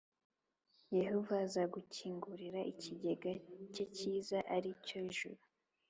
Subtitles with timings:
[0.99, 3.31] yehova azagukingurira ikigega
[3.73, 5.41] cye cyiza, ari cyo juru,